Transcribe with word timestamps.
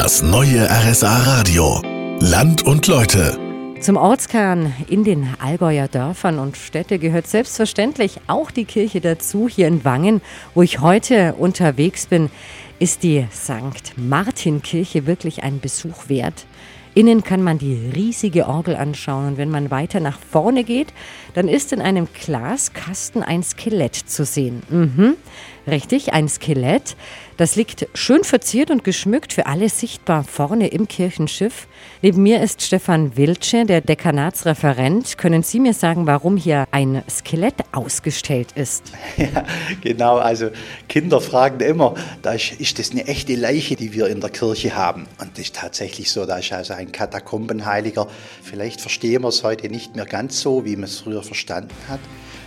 Das 0.00 0.22
neue 0.22 0.70
RSA 0.70 1.24
Radio. 1.24 1.82
Land 2.20 2.62
und 2.62 2.86
Leute. 2.86 3.36
Zum 3.80 3.96
Ortskern 3.96 4.72
in 4.88 5.02
den 5.02 5.28
Allgäuer 5.40 5.88
Dörfern 5.88 6.38
und 6.38 6.56
Städte 6.56 7.00
gehört 7.00 7.26
selbstverständlich 7.26 8.20
auch 8.28 8.52
die 8.52 8.64
Kirche 8.64 9.00
dazu. 9.00 9.48
Hier 9.48 9.66
in 9.66 9.84
Wangen, 9.84 10.20
wo 10.54 10.62
ich 10.62 10.78
heute 10.78 11.34
unterwegs 11.34 12.06
bin, 12.06 12.30
ist 12.78 13.02
die 13.02 13.26
St. 13.34 13.94
Martin 13.96 14.62
Kirche 14.62 15.08
wirklich 15.08 15.42
ein 15.42 15.58
Besuch 15.58 16.08
wert. 16.08 16.46
Innen 16.98 17.22
kann 17.22 17.44
man 17.44 17.58
die 17.58 17.92
riesige 17.94 18.48
Orgel 18.48 18.74
anschauen 18.74 19.28
und 19.28 19.38
wenn 19.38 19.50
man 19.50 19.70
weiter 19.70 20.00
nach 20.00 20.18
vorne 20.18 20.64
geht, 20.64 20.88
dann 21.32 21.46
ist 21.46 21.72
in 21.72 21.80
einem 21.80 22.08
Glaskasten 22.12 23.22
ein 23.22 23.44
Skelett 23.44 23.94
zu 23.94 24.24
sehen. 24.24 24.64
Mhm, 24.68 25.14
richtig, 25.68 26.12
ein 26.12 26.28
Skelett. 26.28 26.96
Das 27.36 27.54
liegt 27.54 27.86
schön 27.94 28.24
verziert 28.24 28.72
und 28.72 28.82
geschmückt 28.82 29.32
für 29.32 29.46
alle 29.46 29.68
sichtbar 29.68 30.24
vorne 30.24 30.66
im 30.66 30.88
Kirchenschiff. 30.88 31.68
Neben 32.02 32.20
mir 32.20 32.42
ist 32.42 32.62
Stefan 32.62 33.16
Wiltsche, 33.16 33.64
der 33.64 33.80
Dekanatsreferent. 33.80 35.18
Können 35.18 35.44
Sie 35.44 35.60
mir 35.60 35.72
sagen, 35.72 36.08
warum 36.08 36.36
hier 36.36 36.66
ein 36.72 37.04
Skelett 37.08 37.54
ausgestellt 37.70 38.48
ist? 38.56 38.92
Ja, 39.18 39.44
genau. 39.82 40.16
Also 40.16 40.50
Kinder 40.88 41.20
fragen 41.20 41.60
immer, 41.60 41.94
da 42.22 42.32
ist, 42.32 42.52
ist 42.60 42.78
das 42.78 42.92
eine 42.92 43.06
echte 43.06 43.34
Leiche, 43.34 43.76
die 43.76 43.92
wir 43.92 44.08
in 44.08 44.20
der 44.20 44.30
Kirche 44.30 44.74
haben? 44.74 45.06
Und 45.20 45.32
das 45.32 45.46
ist 45.46 45.56
tatsächlich 45.56 46.10
so. 46.10 46.24
Da 46.24 46.38
ist 46.38 46.52
also 46.52 46.74
ein 46.74 46.87
Katakombenheiliger. 46.92 48.08
Vielleicht 48.42 48.80
verstehen 48.80 49.22
wir 49.22 49.28
es 49.28 49.42
heute 49.42 49.68
nicht 49.68 49.96
mehr 49.96 50.06
ganz 50.06 50.40
so, 50.40 50.64
wie 50.64 50.76
man 50.76 50.84
es 50.84 50.98
früher 50.98 51.22
verstanden 51.22 51.74
hat. 51.88 52.00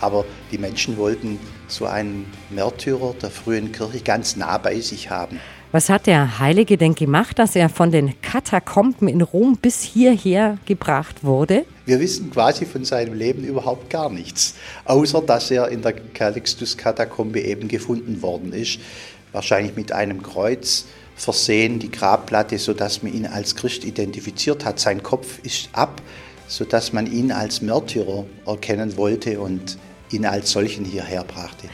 Aber 0.00 0.24
die 0.50 0.58
Menschen 0.58 0.96
wollten 0.96 1.38
so 1.68 1.86
einen 1.86 2.26
Märtyrer 2.50 3.14
der 3.20 3.30
frühen 3.30 3.72
Kirche 3.72 4.00
ganz 4.00 4.36
nah 4.36 4.58
bei 4.58 4.80
sich 4.80 5.10
haben. 5.10 5.38
Was 5.72 5.88
hat 5.88 6.06
der 6.06 6.38
Heilige 6.38 6.76
denn 6.76 6.94
gemacht, 6.94 7.38
dass 7.38 7.56
er 7.56 7.70
von 7.70 7.90
den 7.90 8.20
Katakomben 8.20 9.08
in 9.08 9.22
Rom 9.22 9.56
bis 9.56 9.80
hierher 9.80 10.58
gebracht 10.66 11.24
wurde? 11.24 11.64
Wir 11.86 11.98
wissen 11.98 12.30
quasi 12.30 12.66
von 12.66 12.84
seinem 12.84 13.14
Leben 13.14 13.42
überhaupt 13.42 13.88
gar 13.88 14.10
nichts, 14.10 14.54
außer 14.84 15.22
dass 15.22 15.50
er 15.50 15.68
in 15.68 15.80
der 15.80 15.94
Calixtus-Katakombe 15.94 17.40
eben 17.40 17.68
gefunden 17.68 18.20
worden 18.20 18.52
ist, 18.52 18.80
wahrscheinlich 19.32 19.74
mit 19.74 19.92
einem 19.92 20.22
Kreuz 20.22 20.84
versehen, 21.16 21.78
die 21.78 21.90
Grabplatte, 21.90 22.58
sodass 22.58 23.02
man 23.02 23.12
ihn 23.12 23.26
als 23.26 23.54
Christ 23.54 23.84
identifiziert 23.84 24.64
hat. 24.64 24.78
Sein 24.80 25.02
Kopf 25.02 25.38
ist 25.42 25.68
ab, 25.72 26.00
sodass 26.48 26.92
man 26.92 27.10
ihn 27.10 27.32
als 27.32 27.62
Märtyrer 27.62 28.24
erkennen 28.46 28.96
wollte 28.96 29.40
und 29.40 29.78
ihn 30.10 30.26
als 30.26 30.50
solchen 30.50 30.84
hierher 30.84 31.24
brachte. 31.24 31.68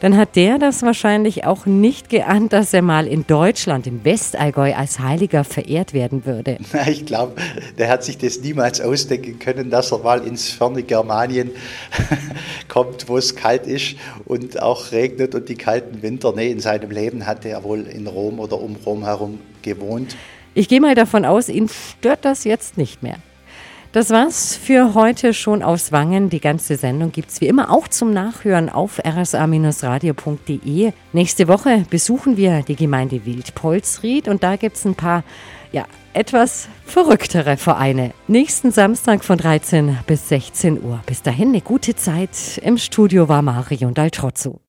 Dann 0.00 0.16
hat 0.16 0.36
der 0.36 0.58
das 0.58 0.82
wahrscheinlich 0.82 1.44
auch 1.44 1.64
nicht 1.64 2.10
geahnt, 2.10 2.52
dass 2.52 2.74
er 2.74 2.82
mal 2.82 3.06
in 3.06 3.26
Deutschland, 3.26 3.86
im 3.86 4.04
Westallgäu, 4.04 4.74
als 4.74 4.98
Heiliger 4.98 5.42
verehrt 5.42 5.92
werden 5.92 6.26
würde. 6.26 6.58
Ich 6.86 7.04
glaube, 7.04 7.34
der 7.78 7.88
hat 7.88 8.04
sich 8.04 8.16
das 8.18 8.40
niemals 8.40 8.80
ausdenken 8.80 9.38
können, 9.38 9.70
dass 9.70 9.92
er 9.92 9.98
mal 9.98 10.24
ins 10.26 10.50
ferne 10.50 10.82
Germanien 10.82 11.50
kommt, 12.68 13.08
wo 13.08 13.16
es 13.16 13.34
kalt 13.34 13.66
ist 13.66 13.96
und 14.24 14.62
auch 14.62 14.92
regnet 14.92 15.34
und 15.34 15.48
die 15.48 15.56
kalten 15.56 16.02
Winter. 16.02 16.32
Nee, 16.34 16.50
in 16.50 16.60
seinem 16.60 16.90
Leben 16.90 17.26
hatte 17.26 17.48
er 17.48 17.64
wohl 17.64 17.86
in 17.86 18.06
Rom 18.06 18.38
oder 18.38 18.60
um 18.60 18.76
Rom 18.76 19.04
herum 19.04 19.40
gewohnt. 19.62 20.16
Ich 20.54 20.68
gehe 20.68 20.80
mal 20.80 20.94
davon 20.94 21.24
aus, 21.24 21.48
ihn 21.48 21.68
stört 21.68 22.24
das 22.24 22.44
jetzt 22.44 22.78
nicht 22.78 23.02
mehr. 23.02 23.16
Das 23.96 24.10
war's 24.10 24.54
für 24.54 24.92
heute 24.92 25.32
schon 25.32 25.62
aus 25.62 25.90
Wangen. 25.90 26.28
Die 26.28 26.38
ganze 26.38 26.76
Sendung 26.76 27.12
gibt's 27.12 27.40
wie 27.40 27.46
immer 27.46 27.72
auch 27.72 27.88
zum 27.88 28.12
Nachhören 28.12 28.68
auf 28.68 28.98
rsa-radio.de. 28.98 30.92
Nächste 31.14 31.48
Woche 31.48 31.86
besuchen 31.88 32.36
wir 32.36 32.60
die 32.60 32.76
Gemeinde 32.76 33.24
Wildpolsried 33.24 34.28
und 34.28 34.42
da 34.42 34.56
gibt's 34.56 34.84
ein 34.84 34.96
paar, 34.96 35.24
ja, 35.72 35.86
etwas 36.12 36.68
verrücktere 36.84 37.56
Vereine. 37.56 38.12
Nächsten 38.28 38.70
Samstag 38.70 39.24
von 39.24 39.38
13 39.38 40.00
bis 40.06 40.28
16 40.28 40.84
Uhr. 40.84 41.00
Bis 41.06 41.22
dahin 41.22 41.48
eine 41.48 41.62
gute 41.62 41.96
Zeit. 41.96 42.60
Im 42.62 42.76
Studio 42.76 43.30
war 43.30 43.40
Marion 43.40 43.94
Daltrozzo. 43.94 44.60